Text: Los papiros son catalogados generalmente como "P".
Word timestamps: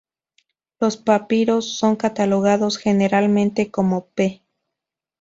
Los 0.79 0.97
papiros 0.97 1.77
son 1.77 1.95
catalogados 1.95 2.79
generalmente 2.79 3.69
como 3.69 4.07
"P". 4.07 4.41